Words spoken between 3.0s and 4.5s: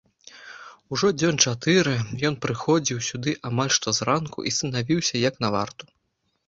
сюды амаль што зранку